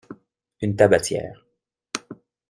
[0.61, 1.45] Une tabatière.